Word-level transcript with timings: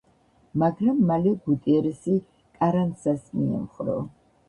მაგრამ 0.63 1.03
მალე 1.09 1.35
გუტიერესი 1.45 2.17
კარანსას 2.59 3.33
მიემხრო. 3.39 4.05